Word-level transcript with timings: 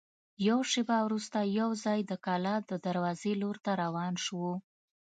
یوه 0.47 0.65
شېبه 0.71 0.97
وروسته 1.03 1.39
یوځای 1.59 1.99
د 2.05 2.11
کلا 2.25 2.55
د 2.69 2.71
دروازې 2.85 3.33
لور 3.41 3.57
ته 3.65 3.71
روان 3.83 4.13
شوو. 4.25 4.53